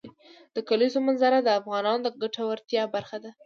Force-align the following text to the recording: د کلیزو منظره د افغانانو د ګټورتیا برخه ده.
د 0.55 0.57
کلیزو 0.69 0.99
منظره 1.07 1.37
د 1.41 1.49
افغانانو 1.59 2.01
د 2.03 2.07
ګټورتیا 2.21 2.83
برخه 2.95 3.17
ده. 3.23 3.31